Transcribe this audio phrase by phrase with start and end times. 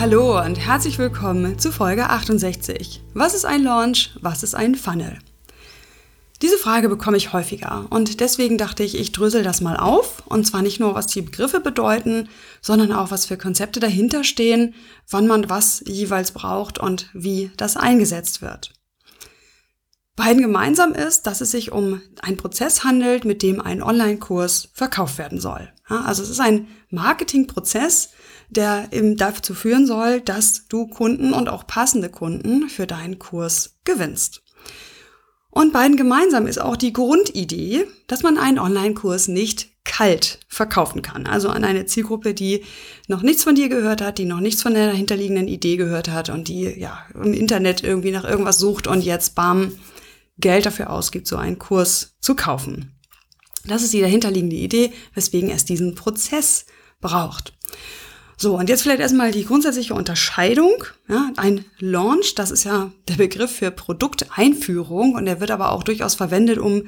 [0.00, 3.02] Hallo und herzlich willkommen zu Folge 68.
[3.12, 4.12] Was ist ein Launch?
[4.22, 5.18] Was ist ein Funnel?
[6.40, 10.46] Diese Frage bekomme ich häufiger und deswegen dachte ich, ich drösel das mal auf und
[10.46, 12.30] zwar nicht nur, was die Begriffe bedeuten,
[12.62, 14.74] sondern auch, was für Konzepte dahinter stehen,
[15.10, 18.72] wann man was jeweils braucht und wie das eingesetzt wird.
[20.20, 25.16] Beiden gemeinsam ist, dass es sich um einen Prozess handelt, mit dem ein Online-Kurs verkauft
[25.16, 25.72] werden soll.
[25.88, 28.10] also es ist ein Marketingprozess,
[28.50, 33.78] der eben dazu führen soll, dass du Kunden und auch passende Kunden für deinen Kurs
[33.84, 34.42] gewinnst.
[35.48, 41.26] Und beiden gemeinsam ist auch die Grundidee, dass man einen Online-Kurs nicht kalt verkaufen kann.
[41.26, 42.62] Also an eine Zielgruppe, die
[43.08, 46.28] noch nichts von dir gehört hat, die noch nichts von der dahinterliegenden Idee gehört hat
[46.28, 49.72] und die ja im Internet irgendwie nach irgendwas sucht und jetzt bam
[50.40, 52.92] Geld dafür ausgibt, so einen Kurs zu kaufen.
[53.64, 56.66] Das ist die dahinterliegende Idee, weswegen es diesen Prozess
[57.00, 57.52] braucht.
[58.36, 60.72] So, und jetzt vielleicht erstmal die grundsätzliche Unterscheidung.
[61.08, 65.82] Ja, ein Launch, das ist ja der Begriff für Produkteinführung und der wird aber auch
[65.82, 66.84] durchaus verwendet, um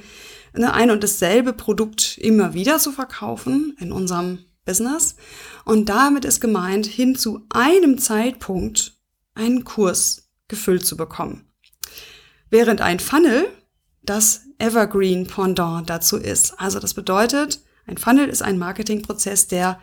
[0.55, 5.17] ne, ein und dasselbe Produkt immer wieder zu verkaufen in unserem Business.
[5.67, 8.95] Und damit ist gemeint, hin zu einem Zeitpunkt
[9.35, 11.52] einen Kurs gefüllt zu bekommen.
[12.53, 13.49] Während ein Funnel
[14.03, 16.61] das Evergreen Pendant dazu ist.
[16.61, 19.81] Also das bedeutet, ein Funnel ist ein Marketingprozess, der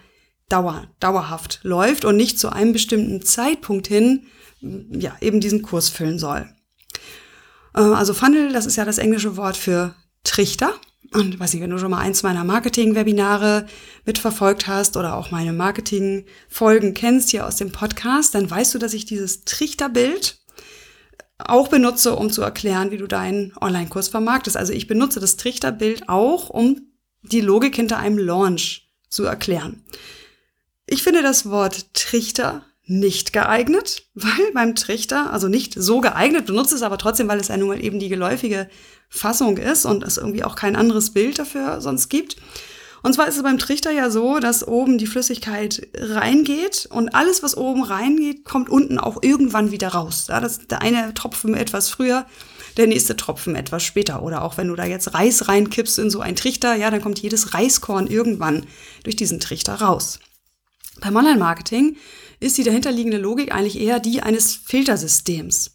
[0.50, 4.28] dauer, dauerhaft läuft und nicht zu einem bestimmten Zeitpunkt hin,
[4.62, 6.48] ja, eben diesen Kurs füllen soll.
[7.74, 10.72] Äh, also Funnel, das ist ja das englische Wort für Trichter.
[11.12, 13.66] Und weiß nicht, wenn du schon mal eins meiner Marketing-Webinare
[14.06, 18.94] mitverfolgt hast oder auch meine Marketing-Folgen kennst hier aus dem Podcast, dann weißt du, dass
[18.94, 20.39] ich dieses Trichterbild
[21.40, 24.58] auch benutze, um zu erklären, wie du deinen Online-Kurs vermarktest.
[24.58, 26.82] Also ich benutze das Trichterbild auch, um
[27.22, 29.84] die Logik hinter einem Launch zu erklären.
[30.86, 36.76] Ich finde das Wort Trichter nicht geeignet, weil beim Trichter, also nicht so geeignet, benutze
[36.76, 38.68] es aber trotzdem, weil es ja nun mal eben die geläufige
[39.10, 42.38] Fassung ist und es irgendwie auch kein anderes Bild dafür sonst gibt.
[43.02, 47.44] Und zwar ist es beim Trichter ja so, dass oben die Flüssigkeit reingeht und alles,
[47.44, 50.26] was oben reingeht, kommt unten auch irgendwann wieder raus.
[50.30, 52.26] Ja, das der eine Tropfen etwas früher,
[52.78, 54.22] der nächste Tropfen etwas später.
[54.24, 57.20] Oder auch wenn du da jetzt Reis reinkippst in so einen Trichter, ja, dann kommt
[57.20, 58.66] jedes Reiskorn irgendwann
[59.04, 60.20] durch diesen Trichter raus.
[61.00, 61.96] Beim Online-Marketing
[62.40, 65.72] ist die dahinterliegende Logik eigentlich eher die eines Filtersystems.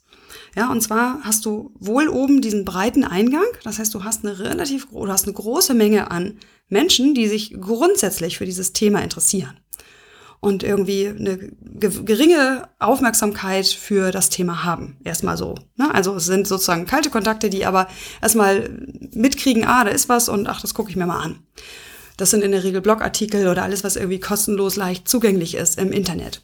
[0.57, 3.47] Ja, und zwar hast du wohl oben diesen breiten Eingang.
[3.65, 6.39] Das heißt, du hast eine relativ, oder hast eine große Menge an
[6.69, 9.59] Menschen, die sich grundsätzlich für dieses Thema interessieren.
[10.41, 14.99] Und irgendwie eine geringe Aufmerksamkeit für das Thema haben.
[15.03, 15.55] Erstmal so.
[15.77, 15.93] Ne?
[15.93, 17.89] Also es sind sozusagen kalte Kontakte, die aber
[18.21, 18.69] erstmal
[19.13, 21.39] mitkriegen, ah, da ist was und ach, das gucke ich mir mal an.
[22.17, 25.91] Das sind in der Regel Blogartikel oder alles, was irgendwie kostenlos leicht zugänglich ist im
[25.93, 26.43] Internet.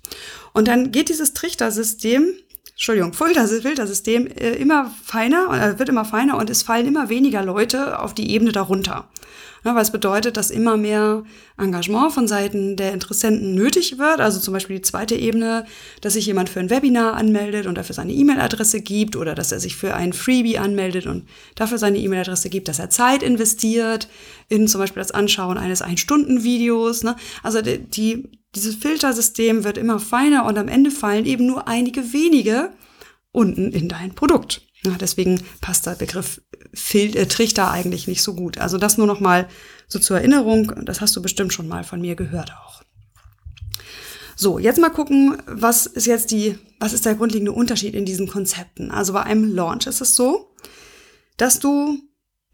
[0.53, 2.33] Und dann geht dieses Trichtersystem,
[2.81, 7.99] Entschuldigung, Filtersystem äh, immer feiner, äh, wird immer feiner und es fallen immer weniger Leute
[7.99, 9.07] auf die Ebene darunter.
[9.63, 11.23] Weil es bedeutet, dass immer mehr
[11.59, 14.21] Engagement von Seiten der Interessenten nötig wird.
[14.21, 15.67] Also zum Beispiel die zweite Ebene,
[16.01, 19.61] dass sich jemand für ein Webinar anmeldet und dafür seine E-Mail-Adresse gibt oder dass er
[19.61, 24.09] sich für ein Freebie anmeldet und dafür seine E-Mail-Adresse gibt, dass er Zeit investiert
[24.49, 27.03] in zum Beispiel das Anschauen eines Ein-Stunden-Videos.
[27.03, 27.15] Ne?
[27.43, 32.73] Also die, dieses Filtersystem wird immer feiner und am Ende fallen eben nur einige wenige
[33.33, 34.63] unten in dein Produkt.
[34.83, 36.41] Ja, deswegen passt der Begriff
[36.73, 38.59] Fil äh, Trichter eigentlich nicht so gut.
[38.59, 39.49] Also das nur noch mal
[39.89, 40.73] so zur Erinnerung.
[40.85, 42.83] Das hast du bestimmt schon mal von mir gehört auch.
[44.37, 48.27] So, jetzt mal gucken, was ist jetzt die, was ist der grundlegende Unterschied in diesen
[48.27, 48.91] Konzepten?
[48.91, 50.55] Also bei einem Launch ist es so,
[51.37, 51.99] dass du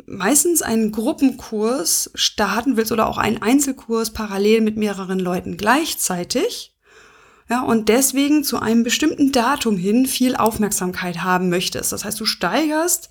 [0.07, 6.77] meistens einen Gruppenkurs starten willst oder auch einen Einzelkurs parallel mit mehreren Leuten gleichzeitig
[7.49, 11.93] ja, und deswegen zu einem bestimmten Datum hin viel Aufmerksamkeit haben möchtest.
[11.93, 13.11] Das heißt, du steigerst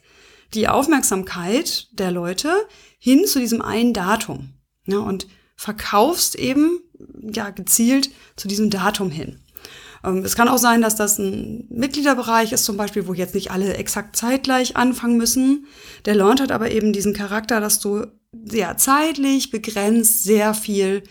[0.54, 2.54] die Aufmerksamkeit der Leute
[3.00, 4.54] hin zu diesem einen Datum
[4.86, 6.80] ja, und verkaufst eben
[7.22, 9.40] ja gezielt zu diesem Datum hin.
[10.06, 13.52] Ähm, es kann auch sein, dass das ein Mitgliederbereich ist, zum Beispiel, wo jetzt nicht
[13.52, 15.66] alle exakt zeitgleich anfangen müssen.
[16.06, 18.06] Der Launch hat aber eben diesen Charakter, dass du
[18.46, 21.04] sehr zeitlich begrenzt sehr viel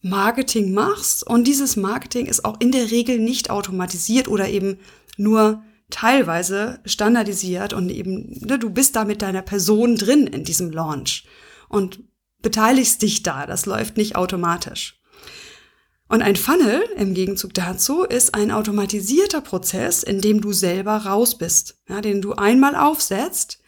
[0.00, 1.26] Marketing machst.
[1.26, 4.78] Und dieses Marketing ist auch in der Regel nicht automatisiert oder eben
[5.16, 10.70] nur teilweise standardisiert und eben, ne, du bist da mit deiner Person drin in diesem
[10.70, 11.26] Launch
[11.68, 12.00] und
[12.42, 13.46] beteiligst dich da.
[13.46, 14.97] Das läuft nicht automatisch.
[16.08, 21.36] Und ein Funnel im Gegenzug dazu ist ein automatisierter Prozess, in dem du selber raus
[21.36, 23.60] bist, ja, den du einmal aufsetzt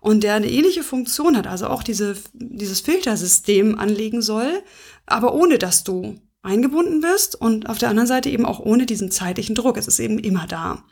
[0.00, 4.62] und der eine ähnliche Funktion hat, also auch diese, dieses Filtersystem anlegen soll,
[5.06, 9.10] aber ohne dass du eingebunden bist und auf der anderen Seite eben auch ohne diesen
[9.10, 9.76] zeitlichen Druck.
[9.76, 10.84] Es ist eben immer da.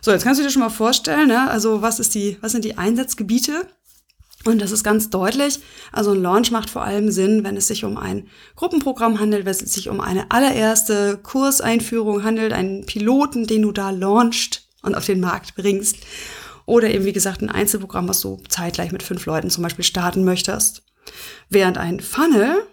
[0.00, 1.48] So, jetzt kannst du dir schon mal vorstellen, ne?
[1.48, 3.66] also was ist die, was sind die Einsatzgebiete?
[4.44, 5.60] Und das ist ganz deutlich.
[5.90, 9.52] Also ein Launch macht vor allem Sinn, wenn es sich um ein Gruppenprogramm handelt, wenn
[9.52, 15.06] es sich um eine allererste Kurseinführung handelt, einen Piloten, den du da launchst und auf
[15.06, 15.96] den Markt bringst.
[16.66, 20.24] Oder eben, wie gesagt, ein Einzelprogramm, was du zeitgleich mit fünf Leuten zum Beispiel starten
[20.24, 20.82] möchtest.
[21.48, 22.66] Während ein Funnel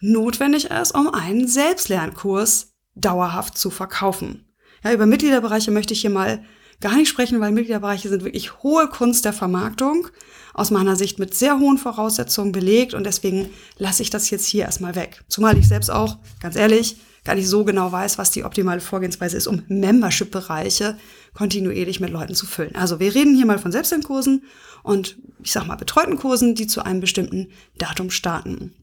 [0.00, 4.46] notwendig ist, um einen Selbstlernkurs dauerhaft zu verkaufen.
[4.84, 6.44] Ja, über Mitgliederbereiche möchte ich hier mal
[6.80, 10.08] gar nicht sprechen, weil Mitgliederbereiche sind wirklich hohe Kunst der Vermarktung,
[10.54, 14.64] aus meiner Sicht mit sehr hohen Voraussetzungen belegt und deswegen lasse ich das jetzt hier
[14.64, 15.22] erstmal weg.
[15.28, 19.36] Zumal ich selbst auch, ganz ehrlich, gar nicht so genau weiß, was die optimale Vorgehensweise
[19.36, 20.96] ist, um Membership-Bereiche
[21.34, 22.74] kontinuierlich mit Leuten zu füllen.
[22.74, 24.44] Also wir reden hier mal von Selbstlernkursen
[24.82, 28.74] und ich sag mal betreuten Kursen, die zu einem bestimmten Datum starten.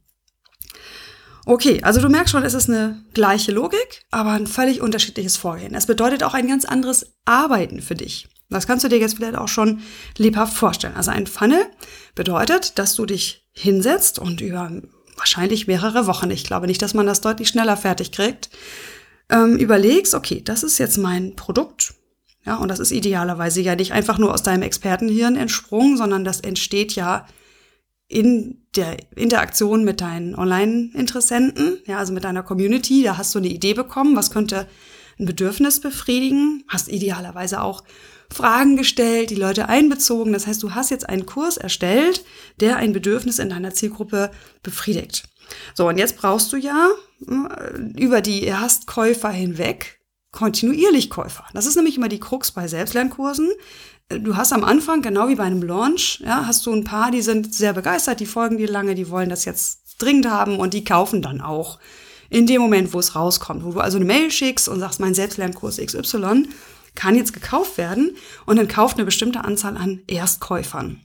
[1.45, 5.75] Okay, also du merkst schon, es ist eine gleiche Logik, aber ein völlig unterschiedliches Vorgehen.
[5.75, 8.27] Es bedeutet auch ein ganz anderes Arbeiten für dich.
[8.49, 9.81] Das kannst du dir jetzt vielleicht auch schon
[10.17, 10.95] lebhaft vorstellen.
[10.95, 11.65] Also ein Funnel
[12.15, 14.71] bedeutet, dass du dich hinsetzt und über
[15.17, 18.49] wahrscheinlich mehrere Wochen, ich glaube nicht, dass man das deutlich schneller fertig kriegt,
[19.29, 21.93] ähm, überlegst, okay, das ist jetzt mein Produkt.
[22.45, 26.41] Ja, und das ist idealerweise ja nicht einfach nur aus deinem Expertenhirn entsprungen, sondern das
[26.41, 27.25] entsteht ja
[28.07, 33.47] in der Interaktion mit deinen Online-Interessenten, ja, also mit deiner Community, da hast du eine
[33.47, 34.67] Idee bekommen, was könnte
[35.19, 37.83] ein Bedürfnis befriedigen, hast idealerweise auch
[38.31, 40.33] Fragen gestellt, die Leute einbezogen.
[40.33, 42.25] Das heißt, du hast jetzt einen Kurs erstellt,
[42.59, 44.31] der ein Bedürfnis in deiner Zielgruppe
[44.61, 45.23] befriedigt.
[45.73, 46.89] So, und jetzt brauchst du ja
[47.27, 49.99] äh, über die Erstkäufer hinweg
[50.31, 51.45] kontinuierlich Käufer.
[51.53, 53.49] Das ist nämlich immer die Krux bei Selbstlernkursen
[54.09, 57.21] du hast am Anfang, genau wie bei einem Launch, ja, hast du ein paar, die
[57.21, 60.83] sind sehr begeistert, die folgen dir lange, die wollen das jetzt dringend haben und die
[60.83, 61.79] kaufen dann auch
[62.29, 65.13] in dem Moment, wo es rauskommt, wo du also eine Mail schickst und sagst, mein
[65.13, 66.47] Selbstlernkurs XY
[66.95, 68.15] kann jetzt gekauft werden
[68.45, 71.01] und dann kauft eine bestimmte Anzahl an Erstkäufern.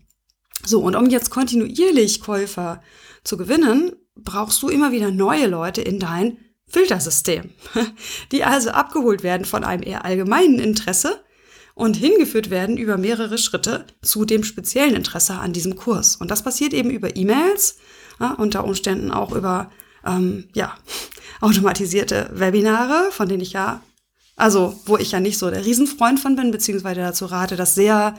[0.65, 2.83] So, und um jetzt kontinuierlich Käufer
[3.25, 6.39] zu gewinnen, brauchst du immer wieder neue Leute in dein
[6.69, 7.51] Filtersystem,
[8.33, 11.23] die also abgeholt werden von einem eher allgemeinen Interesse
[11.75, 16.17] und hingeführt werden über mehrere Schritte zu dem speziellen Interesse an diesem Kurs.
[16.17, 17.77] Und das passiert eben über E-Mails,
[18.21, 19.71] ja, unter Umständen auch über
[20.07, 20.77] ähm, ja,
[21.41, 23.83] automatisierte Webinare, von denen ich ja,
[24.37, 28.15] also wo ich ja nicht so der Riesenfreund von bin, beziehungsweise dazu rate, das sehr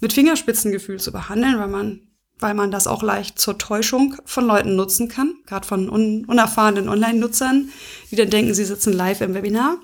[0.00, 2.00] mit Fingerspitzengefühl zu behandeln, weil man
[2.38, 6.88] weil man das auch leicht zur Täuschung von Leuten nutzen kann, gerade von un unerfahrenen
[6.88, 7.70] Online-Nutzern,
[8.10, 9.78] die dann denken, sie sitzen live im Webinar.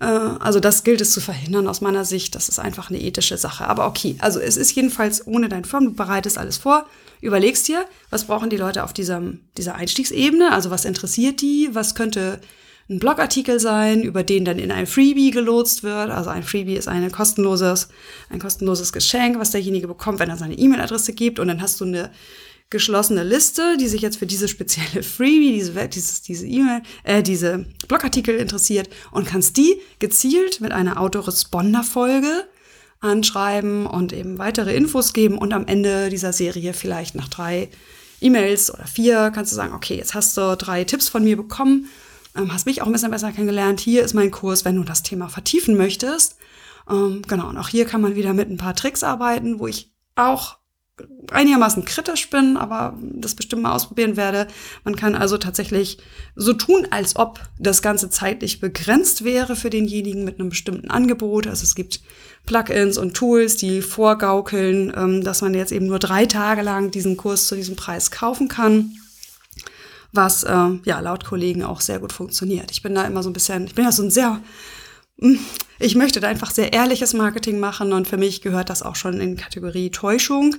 [0.00, 2.34] Äh, also das gilt es zu verhindern aus meiner Sicht.
[2.34, 3.66] Das ist einfach eine ethische Sache.
[3.66, 5.90] Aber okay, also es ist jedenfalls ohne dein Firmen.
[5.90, 6.86] Du bereitest alles vor,
[7.20, 11.94] überlegst dir, was brauchen die Leute auf diesem, dieser Einstiegsebene, also was interessiert die, was
[11.94, 12.40] könnte
[12.90, 16.10] ein Blogartikel sein, über den dann in ein Freebie gelotst wird.
[16.10, 17.88] Also ein Freebie ist eine kostenloses,
[18.30, 21.38] ein kostenloses Geschenk, was derjenige bekommt, wenn er seine E-Mail-Adresse gibt.
[21.38, 22.10] Und dann hast du eine
[22.70, 27.66] geschlossene Liste, die sich jetzt für diese spezielle Freebie, diese, dieses, diese E-Mail, äh, diese
[27.88, 32.46] Blogartikel interessiert und kannst die gezielt mit einer Autoresponder-Folge
[33.00, 37.68] anschreiben und eben weitere Infos geben und am Ende dieser Serie vielleicht nach drei
[38.20, 41.88] E-Mails oder vier kannst du sagen, okay, jetzt hast du drei Tipps von mir bekommen,
[42.36, 43.80] ähm, hast mich auch ein bisschen besser kennengelernt.
[43.80, 46.36] Hier ist mein Kurs, wenn du das Thema vertiefen möchtest.
[46.90, 49.92] Ähm, genau, und auch hier kann man wieder mit ein paar Tricks arbeiten, wo ich
[50.16, 50.57] auch
[51.30, 54.48] einigermaßen kritisch bin, aber das bestimmt mal ausprobieren werde.
[54.84, 55.98] Man kann also tatsächlich
[56.36, 61.46] so tun, als ob das Ganze zeitlich begrenzt wäre für denjenigen mit einem bestimmten Angebot.
[61.46, 62.00] Also es gibt
[62.46, 67.16] Plugins und Tools, die vorgaukeln, ähm, dass man jetzt eben nur drei Tage lang diesen
[67.16, 68.92] Kurs zu diesem Preis kaufen kann.
[70.12, 72.70] Was äh, ja laut Kollegen auch sehr gut funktioniert.
[72.70, 74.40] Ich bin da immer so ein bisschen, ich bin ja so ein sehr
[75.78, 79.20] ich möchte da einfach sehr ehrliches Marketing machen und für mich gehört das auch schon
[79.20, 80.56] in Kategorie Täuschung.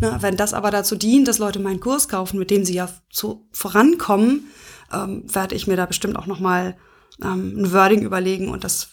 [0.00, 2.88] Na, wenn das aber dazu dient, dass Leute meinen Kurs kaufen, mit dem sie ja
[3.10, 4.50] zu, vorankommen,
[4.92, 6.76] ähm, werde ich mir da bestimmt auch noch mal
[7.22, 8.88] ähm, ein Wording überlegen und das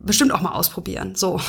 [0.00, 1.14] bestimmt auch mal ausprobieren.
[1.14, 1.40] So,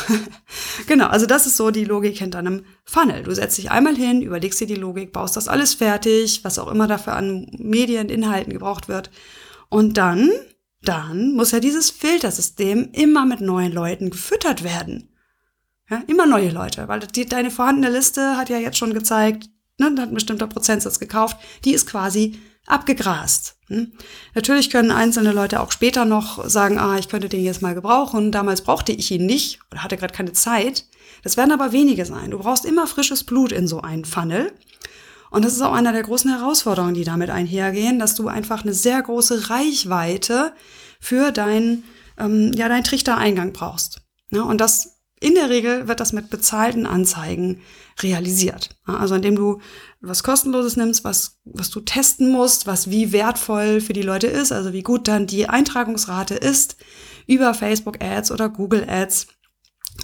[0.87, 1.07] genau.
[1.07, 3.23] Also das ist so die Logik hinter einem Funnel.
[3.23, 6.69] Du setzt dich einmal hin, überlegst dir die Logik, baust das alles fertig, was auch
[6.69, 9.11] immer dafür an Medien, Inhalten gebraucht wird,
[9.69, 10.31] und dann
[10.81, 15.09] dann muss ja dieses Filtersystem immer mit neuen Leuten gefüttert werden.
[15.89, 19.87] Ja, immer neue Leute, weil die, deine vorhandene Liste hat ja jetzt schon gezeigt, ne,
[19.87, 23.57] hat ein bestimmter Prozentsatz gekauft, die ist quasi abgegrast.
[23.67, 23.91] Hm?
[24.35, 28.31] Natürlich können einzelne Leute auch später noch sagen, ah, ich könnte den jetzt mal gebrauchen.
[28.31, 30.85] Damals brauchte ich ihn nicht oder hatte gerade keine Zeit.
[31.23, 32.31] Das werden aber wenige sein.
[32.31, 34.53] Du brauchst immer frisches Blut in so einen Funnel.
[35.31, 38.73] Und das ist auch einer der großen Herausforderungen, die damit einhergehen, dass du einfach eine
[38.73, 40.53] sehr große Reichweite
[40.99, 41.83] für deinen
[42.19, 44.01] ähm, ja, dein Trichtereingang brauchst.
[44.31, 47.61] Ja, und das in der Regel wird das mit bezahlten Anzeigen
[48.01, 48.69] realisiert.
[48.85, 49.59] Also indem du
[49.99, 54.53] was kostenloses nimmst, was, was du testen musst, was wie wertvoll für die Leute ist,
[54.53, 56.77] also wie gut dann die Eintragungsrate ist
[57.27, 59.27] über Facebook Ads oder Google Ads,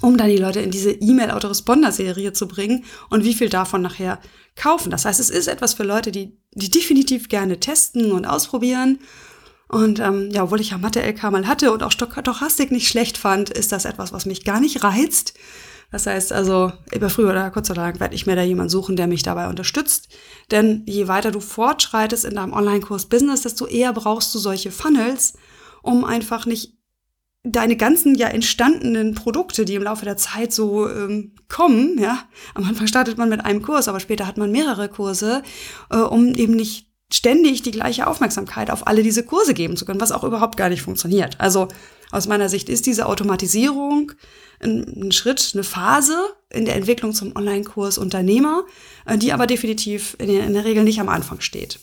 [0.02, 4.20] um dann die Leute in diese E-Mail-Autoresponder-Serie zu bringen und wie viel davon nachher
[4.54, 4.90] kaufen.
[4.90, 8.98] Das heißt, es ist etwas für Leute, die, die definitiv gerne testen und ausprobieren
[9.68, 13.50] und ähm, ja, obwohl ich ja Mathe-LK mal hatte und auch Stochastik nicht schlecht fand,
[13.50, 15.34] ist das etwas, was mich gar nicht reizt.
[15.90, 18.96] Das heißt also, über früher oder kurz oder lang werde ich mir da jemanden suchen,
[18.96, 20.08] der mich dabei unterstützt.
[20.50, 25.34] Denn je weiter du fortschreitest in deinem Online-Kurs Business, desto eher brauchst du solche Funnels,
[25.82, 26.75] um einfach nicht
[27.46, 32.24] deine ganzen ja entstandenen Produkte, die im Laufe der Zeit so ähm, kommen, ja,
[32.54, 35.42] am Anfang startet man mit einem Kurs, aber später hat man mehrere Kurse,
[35.90, 40.00] äh, um eben nicht ständig die gleiche Aufmerksamkeit auf alle diese Kurse geben zu können,
[40.00, 41.40] was auch überhaupt gar nicht funktioniert.
[41.40, 41.68] Also
[42.10, 44.12] aus meiner Sicht ist diese Automatisierung
[44.60, 46.16] ein, ein Schritt, eine Phase
[46.50, 48.64] in der Entwicklung zum Online-Kurs Unternehmer,
[49.04, 51.78] äh, die aber definitiv in in der Regel nicht am Anfang steht.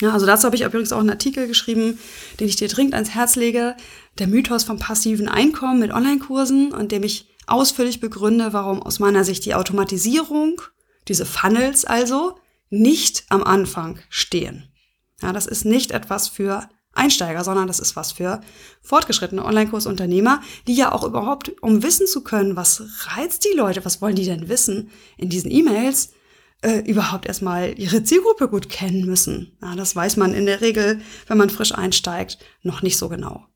[0.00, 1.98] Ja, also dazu habe ich übrigens auch einen Artikel geschrieben,
[2.38, 3.76] den ich dir dringend ans Herz lege.
[4.18, 9.24] Der Mythos vom passiven Einkommen mit Online-Kursen und dem ich ausführlich begründe, warum aus meiner
[9.24, 10.60] Sicht die Automatisierung,
[11.08, 12.38] diese Funnels also,
[12.70, 14.68] nicht am Anfang stehen.
[15.22, 18.40] Ja, das ist nicht etwas für Einsteiger, sondern das ist was für
[18.82, 24.02] fortgeschrittene Online-Kursunternehmer, die ja auch überhaupt, um wissen zu können, was reizt die Leute, was
[24.02, 26.10] wollen die denn wissen in diesen E-Mails,
[26.62, 29.56] äh, überhaupt erstmal ihre Zielgruppe gut kennen müssen.
[29.62, 33.46] Ja, das weiß man in der Regel, wenn man frisch einsteigt, noch nicht so genau.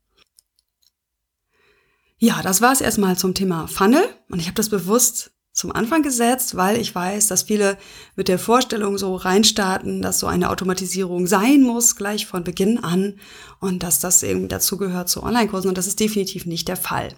[2.19, 6.03] Ja, das war es erstmal zum Thema Funnel und ich habe das bewusst zum Anfang
[6.03, 7.77] gesetzt, weil ich weiß, dass viele
[8.17, 13.19] mit der Vorstellung so reinstarten, dass so eine Automatisierung sein muss, gleich von Beginn an
[13.61, 17.09] und dass das eben dazugehört zu Online-Kursen und das ist definitiv nicht der Fall.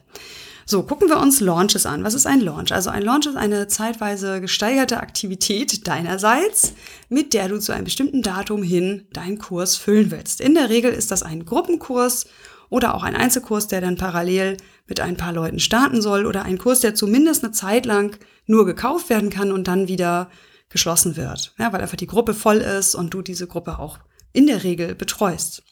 [0.67, 2.05] So, gucken wir uns Launches an.
[2.05, 2.73] Was ist ein Launch?
[2.73, 6.73] Also ein Launch ist eine zeitweise gesteigerte Aktivität deinerseits,
[7.09, 10.41] mit der du zu einem bestimmten Datum hin deinen Kurs füllen willst.
[10.41, 12.27] In der Regel ist das ein Gruppenkurs
[12.71, 14.57] oder auch ein Einzelkurs, der dann parallel
[14.87, 18.17] mit ein paar Leuten starten soll oder ein Kurs, der zumindest eine Zeit lang
[18.47, 20.31] nur gekauft werden kann und dann wieder
[20.71, 23.99] geschlossen wird, ja, weil einfach die Gruppe voll ist und du diese Gruppe auch
[24.33, 25.63] in der Regel betreust.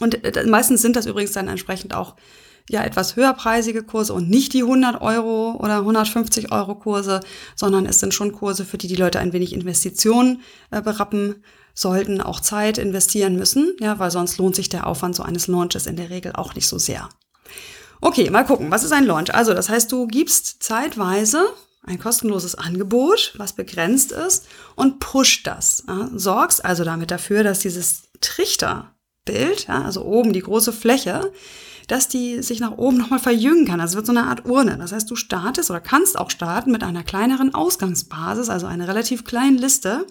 [0.00, 2.16] Und äh, meistens sind das übrigens dann entsprechend auch
[2.68, 7.20] ja etwas höherpreisige Kurse und nicht die 100 Euro oder 150 Euro Kurse,
[7.54, 10.40] sondern es sind schon Kurse, für die die Leute ein wenig Investitionen
[10.70, 11.42] äh, berappen
[11.74, 15.86] sollten, auch Zeit investieren müssen, ja, weil sonst lohnt sich der Aufwand so eines Launches
[15.86, 17.08] in der Regel auch nicht so sehr.
[18.00, 19.34] Okay, mal gucken, was ist ein Launch?
[19.34, 21.46] Also, das heißt, du gibst zeitweise
[21.82, 25.84] ein kostenloses Angebot, was begrenzt ist, und pusht das.
[25.86, 31.32] Ja, sorgst also damit dafür, dass dieses Trichterbild, ja, also oben die große Fläche,
[31.88, 33.78] dass die sich nach oben nochmal verjüngen kann.
[33.78, 34.76] Das wird so eine Art Urne.
[34.78, 39.24] Das heißt, du startest oder kannst auch starten mit einer kleineren Ausgangsbasis, also einer relativ
[39.24, 40.06] kleinen Liste,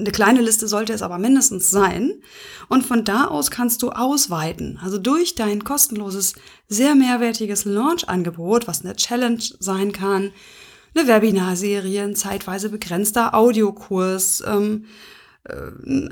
[0.00, 2.22] eine kleine Liste sollte es aber mindestens sein.
[2.68, 4.78] Und von da aus kannst du ausweiten.
[4.82, 6.34] Also durch dein kostenloses,
[6.68, 10.32] sehr mehrwertiges Launch-Angebot, was eine Challenge sein kann,
[10.94, 14.86] eine Webinarserie, ein zeitweise begrenzter Audiokurs, ähm,
[15.44, 15.54] äh,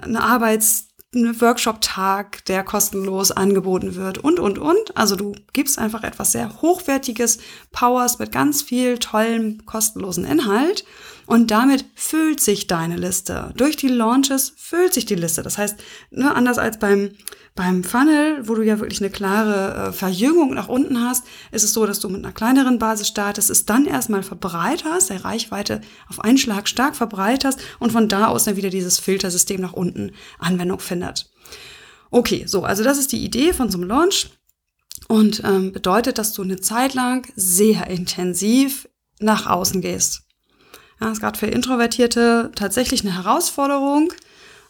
[0.03, 4.97] eine Arbeits- ein Workshop-Tag, der kostenlos angeboten wird und, und, und.
[4.97, 7.39] Also du gibst einfach etwas sehr Hochwertiges,
[7.73, 10.85] Powers mit ganz viel tollem, kostenlosen Inhalt
[11.29, 13.53] und damit füllt sich deine Liste.
[13.55, 15.43] Durch die Launches füllt sich die Liste.
[15.43, 15.77] Das heißt,
[16.11, 17.11] ne, anders als beim
[17.55, 21.75] beim Funnel, wo du ja wirklich eine klare äh, Verjüngung nach unten hast, ist es
[21.75, 26.21] so, dass du mit einer kleineren Basis startest, es dann erstmal verbreiterst, der Reichweite auf
[26.21, 30.79] einen Schlag stark verbreiterst und von da aus dann wieder dieses Filtersystem nach unten Anwendung
[30.79, 31.31] findet.
[32.11, 34.31] Okay, so, also das ist die Idee von so einem Launch
[35.09, 40.28] und ähm, bedeutet, dass du eine Zeit lang sehr intensiv nach außen gehst.
[41.01, 44.13] Ja, ist gerade für Introvertierte tatsächlich eine Herausforderung,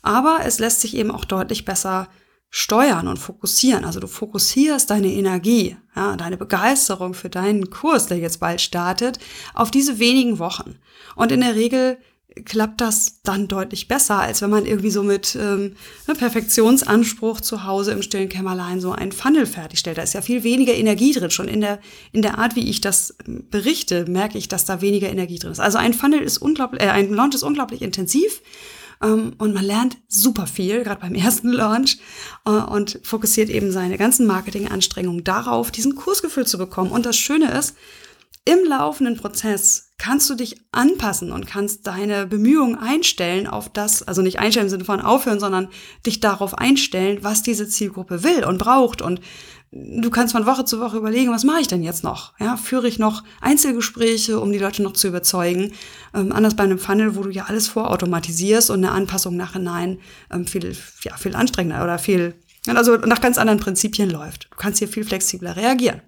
[0.02, 2.08] aber es lässt sich eben auch deutlich besser
[2.50, 3.84] steuern und fokussieren.
[3.84, 9.18] Also du fokussierst deine Energie, ja, deine Begeisterung für deinen Kurs, der jetzt bald startet,
[9.54, 10.78] auf diese wenigen Wochen.
[11.14, 11.98] Und in der Regel
[12.44, 15.74] klappt das dann deutlich besser, als wenn man irgendwie so mit ähm,
[16.06, 19.98] ne, Perfektionsanspruch zu Hause im stillen Kämmerlein so einen Funnel fertigstellt.
[19.98, 21.30] Da ist ja viel weniger Energie drin.
[21.30, 21.78] Schon in der,
[22.12, 25.60] in der Art, wie ich das berichte, merke ich, dass da weniger Energie drin ist.
[25.60, 28.42] Also ein Funnel ist unglaublich, äh, ein Launch ist unglaublich intensiv.
[29.02, 31.98] Ähm, und man lernt super viel, gerade beim ersten Launch,
[32.46, 36.90] äh, und fokussiert eben seine ganzen Marketinganstrengungen darauf, diesen Kursgefühl zu bekommen.
[36.90, 37.74] Und das Schöne ist,
[38.48, 44.22] im laufenden Prozess kannst du dich anpassen und kannst deine Bemühungen einstellen auf das, also
[44.22, 45.68] nicht einstellen im Sinne von aufhören, sondern
[46.06, 49.02] dich darauf einstellen, was diese Zielgruppe will und braucht.
[49.02, 49.20] Und
[49.70, 52.32] du kannst von Woche zu Woche überlegen, was mache ich denn jetzt noch?
[52.40, 55.74] Ja, führe ich noch Einzelgespräche, um die Leute noch zu überzeugen?
[56.14, 59.98] Ähm, anders bei einem Funnel, wo du ja alles vorautomatisierst und eine Anpassung nachhinein
[60.32, 62.32] ähm, viel, ja, viel anstrengender oder viel,
[62.66, 64.48] also nach ganz anderen Prinzipien läuft.
[64.50, 66.00] Du kannst hier viel flexibler reagieren.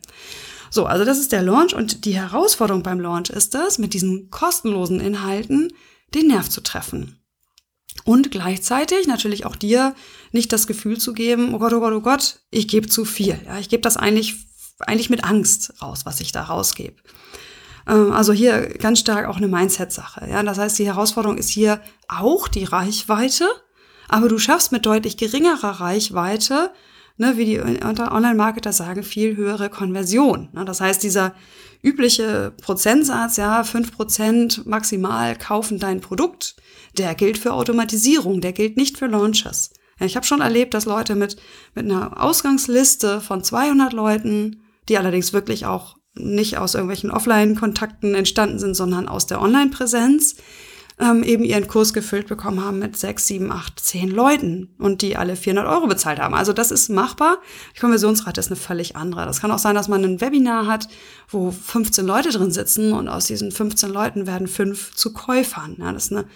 [0.71, 4.31] So, also das ist der Launch und die Herausforderung beim Launch ist es, mit diesen
[4.31, 5.73] kostenlosen Inhalten
[6.15, 7.21] den Nerv zu treffen.
[8.05, 9.95] Und gleichzeitig natürlich auch dir
[10.33, 13.39] nicht das Gefühl zu geben, oh Gott, oh Gott, oh Gott, ich gebe zu viel.
[13.45, 14.37] Ja, ich gebe das eigentlich,
[14.79, 16.95] eigentlich mit Angst raus, was ich da rausgebe.
[17.87, 20.29] Ähm, also hier ganz stark auch eine Mindset-Sache.
[20.31, 23.49] Ja, das heißt, die Herausforderung ist hier auch die Reichweite,
[24.09, 26.73] aber du schaffst mit deutlich geringerer Reichweite
[27.21, 30.49] ne, wie die Online-Marketer sagen, viel höhere Konversion.
[30.53, 30.65] Ne?
[30.65, 31.35] Das heißt, dieser
[31.83, 36.57] übliche Prozentsatz, ja, fünf Prozent maximal kaufen dein Produkt,
[36.97, 39.71] der gilt für Automatisierung, der gilt nicht für Launches.
[39.99, 41.37] Ja, ich habe schon erlebt, dass Leute mit,
[41.75, 48.59] mit einer Ausgangsliste von 200 Leuten, die allerdings wirklich auch nicht aus irgendwelchen Offline-Kontakten entstanden
[48.59, 50.37] sind, sondern aus der Online-Präsenz,
[51.01, 55.17] ähm, eben ihren Kurs gefüllt bekommen haben mit sechs, sieben, acht, zehn Leuten und die
[55.17, 56.35] alle 400 Euro bezahlt haben.
[56.35, 57.39] Also das ist machbar.
[57.75, 59.25] Die Konversionsrate ist eine völlig andere.
[59.25, 60.89] Das kann auch sein, dass man ein Webinar hat,
[61.29, 65.77] wo 15 Leute drin sitzen und aus diesen 15 Leuten werden fünf zu Käufern.
[65.79, 66.27] Ja, das ist eine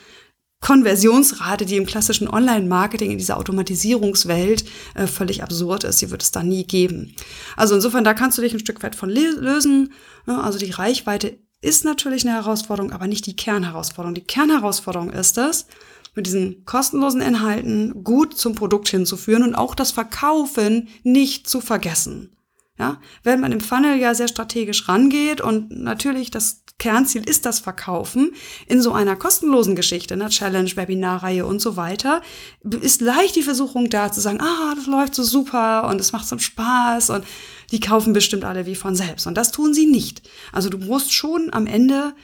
[0.64, 5.99] Konversionsrate, die im klassischen Online-Marketing in dieser Automatisierungswelt äh, völlig absurd ist.
[5.99, 7.14] Sie wird es da nie geben.
[7.54, 9.92] Also insofern, da kannst du dich ein Stück weit von lösen.
[10.25, 10.42] Ne?
[10.42, 14.15] Also die Reichweite ist natürlich eine Herausforderung, aber nicht die Kernherausforderung.
[14.15, 15.67] Die Kernherausforderung ist es,
[16.15, 22.36] mit diesen kostenlosen Inhalten gut zum Produkt hinzuführen und auch das Verkaufen nicht zu vergessen.
[22.78, 27.60] Ja, wenn man im Funnel ja sehr strategisch rangeht und natürlich das Kernziel ist das
[27.60, 28.32] Verkaufen.
[28.67, 32.21] In so einer kostenlosen Geschichte, einer Challenge, Webinarreihe und so weiter,
[32.63, 36.26] ist leicht die Versuchung da zu sagen, ah, das läuft so super und es macht
[36.26, 37.25] so Spaß und
[37.71, 39.26] die kaufen bestimmt alle wie von selbst.
[39.26, 40.28] Und das tun sie nicht.
[40.52, 42.15] Also du musst schon am Ende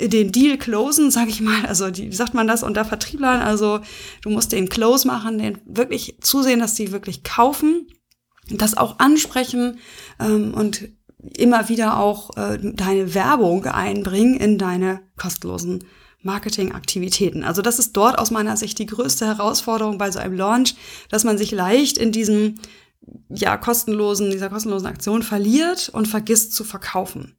[0.00, 3.80] den Deal closen, sage ich mal, also die, wie sagt man das unter Vertrieblern, also
[4.22, 7.88] du musst den close machen, den wirklich zusehen, dass die wirklich kaufen,
[8.48, 9.78] das auch ansprechen
[10.20, 15.84] ähm, und immer wieder auch äh, deine Werbung einbringen in deine kostenlosen
[16.22, 17.44] Marketingaktivitäten.
[17.44, 20.74] Also das ist dort aus meiner Sicht die größte Herausforderung bei so einem Launch,
[21.08, 22.56] dass man sich leicht in diesem
[23.28, 27.36] ja kostenlosen dieser kostenlosen Aktion verliert und vergisst zu verkaufen.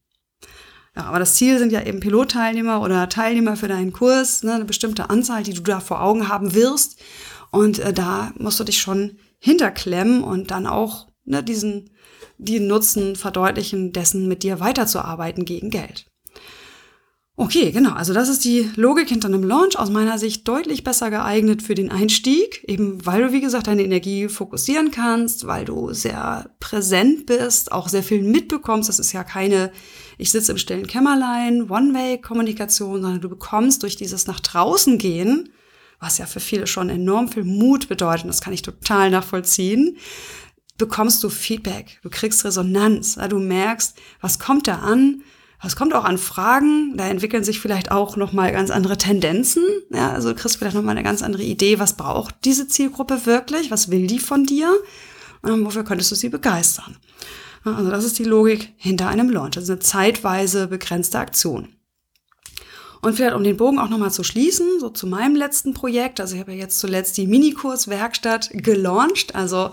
[0.95, 4.65] Ja, aber das Ziel sind ja eben Pilotteilnehmer oder Teilnehmer für deinen Kurs, ne, eine
[4.65, 6.99] bestimmte Anzahl, die du da vor Augen haben wirst.
[7.51, 11.91] Und äh, da musst du dich schon hinterklemmen und dann auch ne, diesen
[12.37, 16.05] die Nutzen verdeutlichen, dessen mit dir weiterzuarbeiten gegen Geld.
[17.35, 17.93] Okay, genau.
[17.93, 21.73] Also das ist die Logik hinter einem Launch aus meiner Sicht deutlich besser geeignet für
[21.73, 27.27] den Einstieg, eben weil du, wie gesagt, deine Energie fokussieren kannst, weil du sehr präsent
[27.27, 28.89] bist, auch sehr viel mitbekommst.
[28.89, 29.71] Das ist ja keine,
[30.17, 35.49] ich sitze im stillen Kämmerlein, One-Way-Kommunikation, sondern du bekommst durch dieses nach draußen gehen,
[36.01, 39.97] was ja für viele schon enorm viel Mut bedeutet, das kann ich total nachvollziehen,
[40.79, 45.21] bekommst du Feedback, du kriegst Resonanz, du merkst, was kommt da an,
[45.61, 50.11] was kommt auch an Fragen, da entwickeln sich vielleicht auch nochmal ganz andere Tendenzen, ja,
[50.11, 53.91] also du kriegst vielleicht nochmal eine ganz andere Idee, was braucht diese Zielgruppe wirklich, was
[53.91, 54.73] will die von dir
[55.43, 56.97] und wofür könntest du sie begeistern.
[57.63, 61.67] Also das ist die Logik hinter einem Launch, das ist eine zeitweise begrenzte Aktion.
[63.01, 66.19] Und vielleicht um den Bogen auch nochmal zu schließen, so zu meinem letzten Projekt.
[66.19, 69.35] Also ich habe ja jetzt zuletzt die Minikurswerkstatt gelauncht.
[69.35, 69.71] Also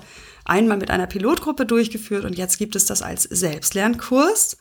[0.49, 4.57] einmal mit einer Pilotgruppe durchgeführt und jetzt gibt es das als Selbstlernkurs.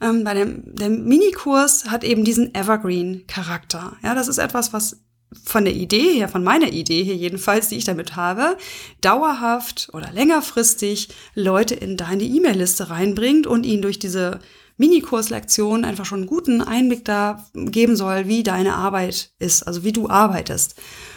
[0.00, 3.96] Ähm, bei dem, der Minikurs hat eben diesen Evergreen-Charakter.
[4.02, 4.98] Ja, das ist etwas, was
[5.44, 8.56] von der Idee her, von meiner Idee hier jedenfalls, die ich damit habe,
[9.00, 14.40] dauerhaft oder längerfristig Leute in deine E-Mail-Liste reinbringt und ihnen durch diese
[14.76, 19.92] Minikurslektion einfach schon einen guten Einblick da geben soll, wie deine Arbeit ist, also wie
[19.92, 20.74] du arbeitest.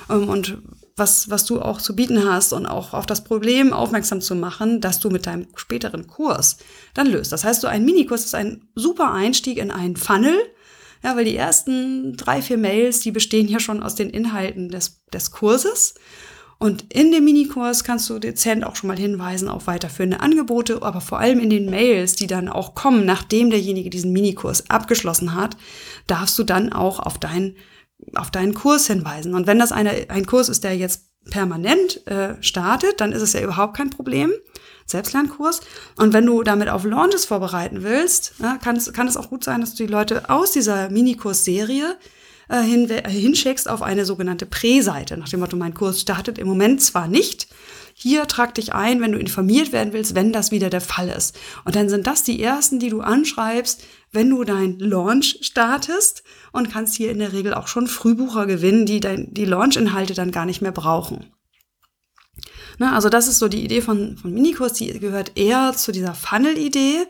[0.10, 0.58] Ähm, und
[0.96, 4.80] was, was du auch zu bieten hast und auch auf das Problem aufmerksam zu machen,
[4.80, 6.58] dass du mit deinem späteren Kurs
[6.94, 7.32] dann löst.
[7.32, 10.38] Das heißt, so ein Minikurs ist ein super Einstieg in einen Funnel,
[11.04, 15.02] Ja, weil die ersten drei, vier Mails, die bestehen ja schon aus den Inhalten des,
[15.12, 15.96] des Kurses.
[16.60, 21.02] Und in dem Minikurs kannst du dezent auch schon mal hinweisen auf weiterführende Angebote, aber
[21.02, 25.58] vor allem in den Mails, die dann auch kommen, nachdem derjenige diesen Minikurs abgeschlossen hat,
[26.08, 27.58] darfst du dann auch auf deinen
[28.16, 29.34] auf deinen Kurs hinweisen.
[29.34, 33.34] Und wenn das eine, ein Kurs ist, der jetzt permanent äh, startet, dann ist es
[33.34, 34.32] ja überhaupt kein Problem.
[34.86, 35.62] Selbstlernkurs.
[35.96, 39.44] Und wenn du damit auf Launches vorbereiten willst, ja, kann, es, kann es auch gut
[39.44, 41.98] sein, dass du die Leute aus dieser Minikurs-Serie
[42.54, 46.48] äh, hin, äh, hinschickst auf eine sogenannte Prä-Seite, nach dem Motto, mein Kurs startet im
[46.48, 47.48] Moment zwar nicht,
[47.96, 51.36] hier trag dich ein, wenn du informiert werden willst, wenn das wieder der Fall ist.
[51.66, 56.72] Und dann sind das die ersten, die du anschreibst, wenn du dein Launch startest und
[56.72, 60.46] kannst hier in der Regel auch schon Frühbucher gewinnen, die dein, die Launch-Inhalte dann gar
[60.46, 61.32] nicht mehr brauchen.
[62.78, 66.14] Na, also das ist so die Idee von, von Minikurs, die gehört eher zu dieser
[66.14, 67.06] Funnel-Idee.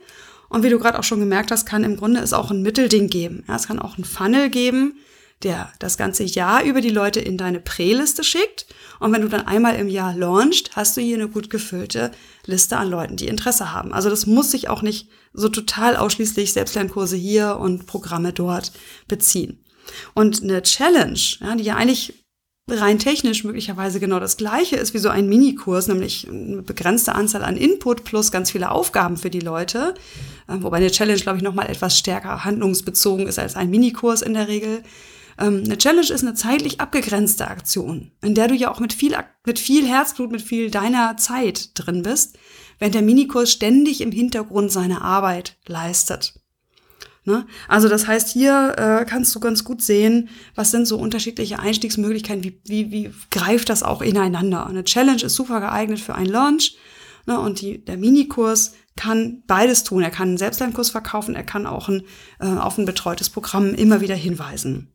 [0.49, 3.07] Und wie du gerade auch schon gemerkt hast, kann im Grunde es auch ein Mittelding
[3.07, 3.43] geben.
[3.47, 4.99] Ja, es kann auch ein Funnel geben,
[5.43, 8.65] der das ganze Jahr über die Leute in deine Präliste schickt.
[8.99, 12.11] Und wenn du dann einmal im Jahr launchst, hast du hier eine gut gefüllte
[12.45, 13.93] Liste an Leuten, die Interesse haben.
[13.93, 18.71] Also das muss sich auch nicht so total ausschließlich Selbstlernkurse hier und Programme dort
[19.07, 19.63] beziehen.
[20.13, 22.23] Und eine Challenge, ja, die ja eigentlich
[22.69, 27.43] rein technisch möglicherweise genau das gleiche ist wie so ein Minikurs, nämlich eine begrenzte Anzahl
[27.43, 29.95] an Input plus ganz viele Aufgaben für die Leute,
[30.47, 34.33] äh, wobei eine Challenge, glaube ich, nochmal etwas stärker handlungsbezogen ist als ein Minikurs in
[34.33, 34.83] der Regel.
[35.39, 39.15] Ähm, eine Challenge ist eine zeitlich abgegrenzte Aktion, in der du ja auch mit viel,
[39.45, 42.37] mit viel Herzblut, mit viel deiner Zeit drin bist,
[42.79, 46.35] während der Minikurs ständig im Hintergrund seine Arbeit leistet.
[47.25, 47.45] Ne?
[47.69, 52.43] Also das heißt, hier äh, kannst du ganz gut sehen, was sind so unterschiedliche Einstiegsmöglichkeiten,
[52.43, 54.67] wie, wie, wie greift das auch ineinander.
[54.67, 56.75] Eine Challenge ist super geeignet für einen Launch
[57.25, 57.39] ne?
[57.39, 60.03] und die, der Minikurs kann beides tun.
[60.03, 62.03] Er kann einen Selbstlernkurs verkaufen, er kann auch ein,
[62.39, 64.93] äh, auf ein betreutes Programm immer wieder hinweisen.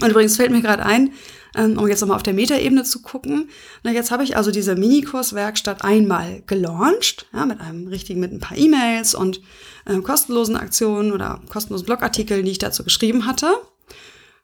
[0.00, 1.12] Und übrigens fällt mir gerade ein,
[1.54, 3.48] ähm, um jetzt nochmal auf der Metaebene zu gucken.
[3.84, 8.40] Na, jetzt habe ich also diese Minikurswerkstatt einmal gelauncht, ja, mit einem richtigen, mit ein
[8.40, 9.40] paar E-Mails und
[9.86, 13.54] äh, kostenlosen Aktionen oder kostenlosen Blogartikeln, die ich dazu geschrieben hatte.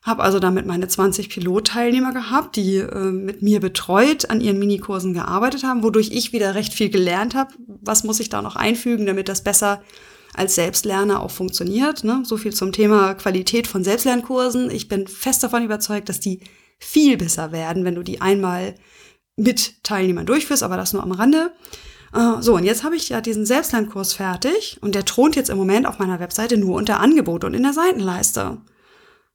[0.03, 5.13] Habe also damit meine 20 Pilotteilnehmer gehabt, die äh, mit mir betreut an ihren Minikursen
[5.13, 7.53] gearbeitet haben, wodurch ich wieder recht viel gelernt habe.
[7.67, 9.83] Was muss ich da noch einfügen, damit das besser
[10.35, 12.05] als Selbstlerner auch funktioniert.
[12.05, 12.23] Ne?
[12.25, 14.71] So viel zum Thema Qualität von Selbstlernkursen.
[14.71, 16.41] Ich bin fest davon überzeugt, dass die
[16.79, 18.75] viel besser werden, wenn du die einmal
[19.37, 21.53] mit Teilnehmern durchführst, aber das nur am Rande.
[22.13, 25.59] Äh, so, und jetzt habe ich ja diesen Selbstlernkurs fertig und der thront jetzt im
[25.59, 28.59] Moment auf meiner Webseite nur unter Angebot und in der Seitenleiste.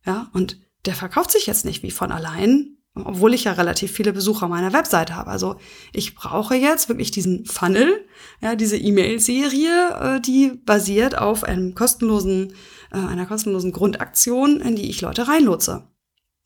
[0.06, 4.14] Ja, und der verkauft sich jetzt nicht wie von allein, obwohl ich ja relativ viele
[4.14, 5.30] Besucher meiner Webseite habe.
[5.30, 5.58] Also
[5.92, 8.06] ich brauche jetzt wirklich diesen Funnel,
[8.42, 12.54] ja, diese E-Mail-Serie, äh, die basiert auf einem kostenlosen,
[12.92, 15.84] äh, einer kostenlosen Grundaktion, in die ich Leute reinlotse.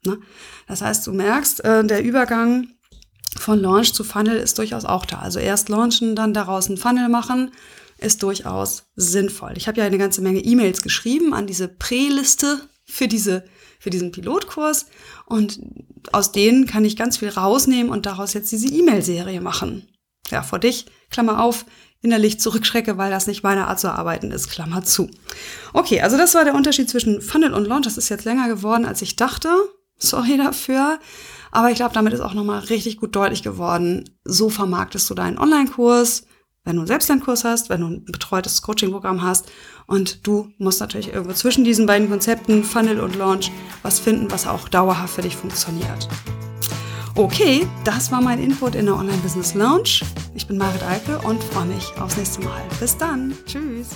[0.06, 0.18] Ne?
[0.68, 2.68] Das heißt, du merkst, äh, der Übergang
[3.38, 5.20] von Launch zu Funnel ist durchaus auch da.
[5.20, 7.52] Also erst launchen, dann daraus einen Funnel machen,
[8.00, 9.54] ist durchaus sinnvoll.
[9.56, 13.44] Ich habe ja eine ganze Menge E-Mails geschrieben an diese Prä-Liste für diese
[13.80, 14.86] für diesen Pilotkurs
[15.26, 15.60] und
[16.12, 19.88] aus denen kann ich ganz viel rausnehmen und daraus jetzt diese E-Mail-Serie machen.
[20.30, 21.66] Ja, vor dich, Klammer auf,
[22.02, 25.10] innerlich zurückschrecke, weil das nicht meine Art zu arbeiten ist, Klammer zu.
[25.74, 27.86] Okay, also das war der Unterschied zwischen Funnel und Launch.
[27.86, 29.50] Das ist jetzt länger geworden, als ich dachte.
[29.98, 31.00] Sorry dafür.
[31.52, 34.10] Aber ich glaube, damit ist auch nochmal richtig gut deutlich geworden.
[34.24, 36.24] So vermarktest du deinen Online-Kurs
[36.70, 39.52] wenn du einen Selbstlernkurs hast, wenn du ein betreutes Coaching-Programm hast.
[39.88, 43.52] Und du musst natürlich irgendwo zwischen diesen beiden Konzepten, Funnel und Launch,
[43.82, 46.08] was finden, was auch dauerhaft für dich funktioniert.
[47.16, 50.02] Okay, das war mein Input in der Online-Business Lounge.
[50.36, 52.62] Ich bin Marit Eike und freue mich aufs nächste Mal.
[52.80, 53.34] Bis dann.
[53.48, 53.88] Tschüss.